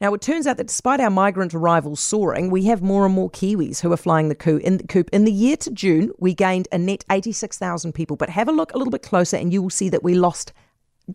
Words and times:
Now, 0.00 0.12
it 0.12 0.20
turns 0.20 0.46
out 0.46 0.56
that 0.56 0.66
despite 0.66 1.00
our 1.00 1.10
migrant 1.10 1.54
arrivals 1.54 2.00
soaring, 2.00 2.50
we 2.50 2.64
have 2.64 2.82
more 2.82 3.06
and 3.06 3.14
more 3.14 3.30
Kiwis 3.30 3.80
who 3.80 3.92
are 3.92 3.96
flying 3.96 4.28
the 4.28 4.34
coop. 4.34 4.62
In, 4.62 4.78
the 4.78 4.86
coop. 4.86 5.08
in 5.12 5.24
the 5.24 5.32
year 5.32 5.56
to 5.58 5.70
June, 5.70 6.10
we 6.18 6.34
gained 6.34 6.68
a 6.72 6.78
net 6.78 7.04
86,000 7.10 7.92
people. 7.92 8.16
But 8.16 8.30
have 8.30 8.48
a 8.48 8.52
look 8.52 8.74
a 8.74 8.78
little 8.78 8.90
bit 8.90 9.02
closer, 9.02 9.36
and 9.36 9.52
you 9.52 9.62
will 9.62 9.70
see 9.70 9.88
that 9.88 10.02
we 10.02 10.14
lost 10.14 10.52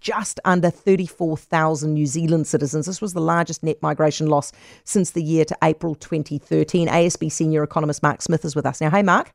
just 0.00 0.40
under 0.44 0.68
34,000 0.68 1.94
New 1.94 2.06
Zealand 2.06 2.46
citizens. 2.46 2.86
This 2.86 3.00
was 3.00 3.12
the 3.12 3.20
largest 3.20 3.62
net 3.62 3.80
migration 3.82 4.26
loss 4.26 4.52
since 4.84 5.12
the 5.12 5.22
year 5.22 5.44
to 5.44 5.56
April 5.62 5.94
2013. 5.94 6.88
ASB 6.88 7.30
senior 7.30 7.62
economist 7.62 8.02
Mark 8.02 8.20
Smith 8.20 8.44
is 8.44 8.56
with 8.56 8.66
us 8.66 8.80
now. 8.80 8.90
Hey, 8.90 9.02
Mark. 9.02 9.32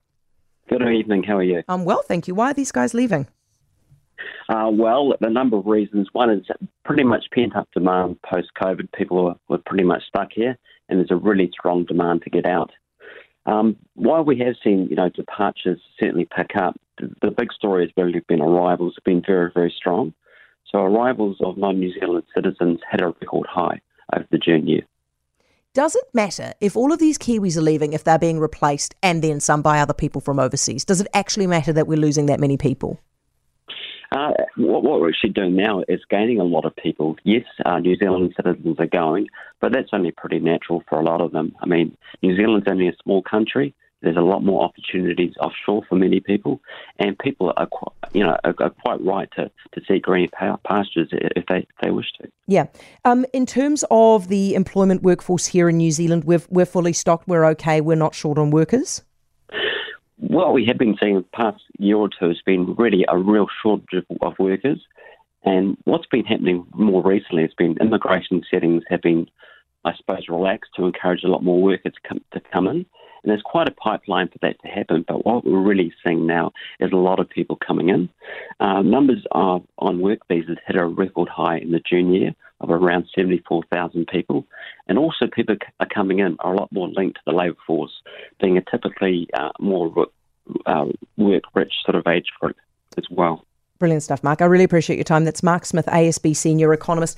Good 0.69 0.81
evening. 0.83 1.23
How 1.23 1.37
are 1.37 1.43
you? 1.43 1.63
I'm 1.67 1.83
well, 1.83 2.01
thank 2.01 2.27
you. 2.27 2.35
Why 2.35 2.51
are 2.51 2.53
these 2.53 2.71
guys 2.71 2.93
leaving? 2.93 3.27
Uh, 4.51 4.69
well, 4.69 5.13
a 5.21 5.29
number 5.29 5.55
of 5.55 5.65
reasons. 5.65 6.09
One 6.11 6.29
is 6.29 6.45
pretty 6.83 7.03
much 7.03 7.23
pent 7.33 7.55
up 7.55 7.69
demand 7.73 8.21
post 8.21 8.49
COVID. 8.61 8.91
People 8.91 9.23
were, 9.23 9.35
were 9.47 9.63
pretty 9.65 9.85
much 9.85 10.03
stuck 10.09 10.33
here, 10.33 10.57
and 10.89 10.99
there's 10.99 11.11
a 11.11 11.15
really 11.15 11.49
strong 11.57 11.85
demand 11.85 12.23
to 12.23 12.29
get 12.29 12.45
out. 12.45 12.69
Um, 13.45 13.77
while 13.93 14.25
we 14.25 14.37
have 14.39 14.55
seen, 14.61 14.87
you 14.89 14.97
know, 14.97 15.07
departures 15.07 15.79
certainly 15.97 16.27
pick 16.35 16.57
up, 16.57 16.77
the, 16.99 17.09
the 17.21 17.31
big 17.31 17.53
story 17.53 17.85
has 17.85 17.91
really 17.95 18.19
been 18.27 18.41
arrivals 18.41 18.95
have 18.97 19.05
been 19.05 19.23
very, 19.25 19.49
very 19.53 19.73
strong. 19.75 20.13
So 20.69 20.79
arrivals 20.79 21.37
of 21.39 21.57
non-New 21.57 21.93
Zealand 21.97 22.23
citizens 22.35 22.81
had 22.89 23.01
a 23.01 23.07
record 23.07 23.47
high 23.49 23.79
over 24.13 24.27
the 24.31 24.37
June 24.37 24.67
year. 24.67 24.81
Does 25.73 25.95
it 25.95 26.03
matter 26.13 26.51
if 26.59 26.75
all 26.75 26.91
of 26.91 26.99
these 26.99 27.17
Kiwis 27.17 27.55
are 27.55 27.61
leaving, 27.61 27.93
if 27.93 28.03
they're 28.03 28.19
being 28.19 28.37
replaced 28.37 28.95
and 29.01 29.23
then 29.23 29.39
some 29.39 29.61
by 29.61 29.79
other 29.79 29.93
people 29.93 30.19
from 30.19 30.39
overseas? 30.39 30.83
Does 30.83 30.99
it 30.99 31.07
actually 31.13 31.47
matter 31.47 31.71
that 31.71 31.87
we're 31.87 31.97
losing 31.97 32.25
that 32.25 32.41
many 32.41 32.57
people? 32.57 32.99
Uh, 34.11 34.33
what, 34.57 34.83
what, 34.83 34.99
we're 34.99 35.09
actually 35.09 35.29
doing 35.29 35.55
now 35.55 35.83
is 35.87 36.01
gaining 36.09 36.39
a 36.39 36.43
lot 36.43 36.65
of 36.65 36.75
people. 36.75 37.15
Yes, 37.23 37.45
uh, 37.65 37.79
New 37.79 37.95
Zealand 37.95 38.33
citizens 38.35 38.75
are 38.79 38.87
going, 38.87 39.27
but 39.61 39.71
that's 39.71 39.89
only 39.93 40.11
pretty 40.11 40.39
natural 40.39 40.83
for 40.89 40.99
a 40.99 41.03
lot 41.03 41.21
of 41.21 41.31
them. 41.31 41.55
I 41.61 41.65
mean, 41.65 41.95
New 42.21 42.35
Zealand's 42.35 42.67
only 42.69 42.89
a 42.89 42.93
small 43.03 43.21
country. 43.21 43.73
There's 44.01 44.17
a 44.17 44.21
lot 44.21 44.43
more 44.43 44.63
opportunities 44.63 45.33
offshore 45.39 45.83
for 45.87 45.95
many 45.95 46.19
people, 46.19 46.59
and 46.99 47.17
people 47.19 47.53
are, 47.55 47.67
quite, 47.67 47.93
you 48.13 48.23
know, 48.23 48.35
are, 48.43 48.55
are 48.59 48.71
quite 48.71 48.99
right 49.01 49.29
to, 49.37 49.49
to 49.73 49.81
seek 49.87 50.03
green 50.03 50.27
pastures 50.37 51.09
if 51.11 51.45
they, 51.45 51.57
if 51.57 51.75
they 51.81 51.91
wish 51.91 52.11
to. 52.19 52.27
Yeah. 52.47 52.65
Um, 53.05 53.25
in 53.31 53.45
terms 53.45 53.85
of 53.91 54.27
the 54.27 54.55
employment 54.55 55.03
workforce 55.03 55.45
here 55.45 55.69
in 55.69 55.77
New 55.77 55.91
Zealand, 55.91 56.23
we're, 56.25 56.41
we're 56.49 56.65
fully 56.65 56.93
stocked. 56.93 57.27
We're 57.27 57.45
okay. 57.45 57.79
We're 57.79 57.95
not 57.95 58.15
short 58.15 58.39
on 58.39 58.49
workers 58.49 59.03
what 60.21 60.53
we 60.53 60.65
have 60.67 60.77
been 60.77 60.95
seeing 60.99 61.15
in 61.15 61.21
the 61.23 61.37
past 61.37 61.63
year 61.79 61.97
or 61.97 62.07
two 62.07 62.27
has 62.27 62.41
been 62.45 62.75
really 62.75 63.05
a 63.09 63.17
real 63.17 63.47
shortage 63.61 64.05
of 64.21 64.33
workers. 64.37 64.79
And 65.43 65.75
what's 65.85 66.05
been 66.05 66.25
happening 66.25 66.65
more 66.75 67.01
recently 67.01 67.41
has 67.41 67.53
been 67.57 67.77
immigration 67.81 68.43
settings 68.49 68.83
have 68.89 69.01
been, 69.01 69.27
I 69.83 69.93
suppose, 69.95 70.29
relaxed 70.29 70.71
to 70.75 70.85
encourage 70.85 71.23
a 71.23 71.27
lot 71.27 71.43
more 71.43 71.59
workers 71.59 71.93
to 71.93 72.07
come, 72.07 72.21
to 72.33 72.39
come 72.53 72.67
in. 72.67 72.85
And 73.23 73.29
there's 73.29 73.41
quite 73.43 73.67
a 73.67 73.71
pipeline 73.71 74.27
for 74.29 74.39
that 74.41 74.61
to 74.61 74.67
happen. 74.67 75.05
But 75.07 75.25
what 75.25 75.45
we're 75.45 75.61
really 75.61 75.93
seeing 76.03 76.25
now 76.25 76.51
is 76.79 76.91
a 76.91 76.97
lot 76.97 77.19
of 77.19 77.29
people 77.29 77.55
coming 77.55 77.89
in. 77.89 78.09
Uh, 78.59 78.81
numbers 78.81 79.25
of, 79.31 79.63
on 79.77 80.01
work 80.01 80.19
visas 80.27 80.57
hit 80.65 80.75
a 80.75 80.85
record 80.85 81.29
high 81.29 81.57
in 81.57 81.71
the 81.71 81.81
June 81.87 82.13
year 82.13 82.33
of 82.61 82.69
around 82.69 83.07
74,000 83.15 84.07
people. 84.07 84.45
And 84.87 84.97
also, 84.97 85.27
people 85.27 85.55
are 85.79 85.87
coming 85.93 86.19
in 86.19 86.37
are 86.39 86.53
a 86.53 86.57
lot 86.57 86.71
more 86.71 86.87
linked 86.87 87.15
to 87.15 87.21
the 87.25 87.31
labour 87.31 87.57
force, 87.65 88.01
being 88.39 88.57
a 88.57 88.61
typically 88.61 89.27
uh, 89.33 89.49
more 89.59 90.07
uh, 90.65 90.85
work 91.17 91.43
rich 91.53 91.73
sort 91.85 91.95
of 91.95 92.07
age 92.07 92.27
group 92.39 92.55
as 92.97 93.05
well. 93.09 93.45
Brilliant 93.79 94.03
stuff, 94.03 94.23
Mark. 94.23 94.41
I 94.41 94.45
really 94.45 94.63
appreciate 94.63 94.97
your 94.97 95.03
time. 95.03 95.25
That's 95.25 95.41
Mark 95.41 95.65
Smith, 95.65 95.87
ASB 95.87 96.35
Senior 96.35 96.71
Economist. 96.73 97.17